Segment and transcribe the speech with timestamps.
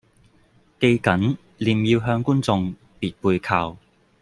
[0.79, 3.77] 記緊臉要向觀眾別背靠